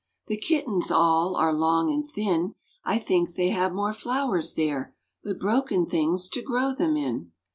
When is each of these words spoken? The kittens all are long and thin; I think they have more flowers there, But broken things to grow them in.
The 0.25 0.35
kittens 0.37 0.89
all 0.89 1.35
are 1.35 1.53
long 1.53 1.91
and 1.93 2.09
thin; 2.09 2.55
I 2.83 2.97
think 2.97 3.35
they 3.35 3.49
have 3.49 3.71
more 3.71 3.93
flowers 3.93 4.55
there, 4.55 4.95
But 5.23 5.37
broken 5.39 5.85
things 5.85 6.27
to 6.29 6.41
grow 6.41 6.73
them 6.73 6.97
in. 6.97 7.33